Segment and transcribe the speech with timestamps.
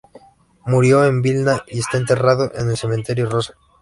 [0.65, 3.53] Murió en Vilna y está enterrado en el Cementerio Rosa.